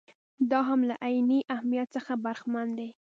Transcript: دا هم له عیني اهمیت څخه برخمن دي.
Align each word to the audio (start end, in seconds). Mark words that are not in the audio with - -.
دا 0.49 0.59
هم 0.69 0.79
له 0.89 0.95
عیني 1.05 1.39
اهمیت 1.55 1.87
څخه 1.95 2.13
برخمن 2.23 2.67
دي. 2.79 2.89